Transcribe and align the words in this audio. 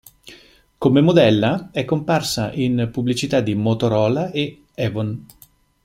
Come 0.79 0.99
modella 1.01 1.69
è 1.71 1.85
comparsa 1.85 2.51
in 2.53 2.89
pubblicità 2.91 3.39
di 3.39 3.53
Motorola 3.53 4.31
e 4.31 4.63
Avon. 4.77 5.27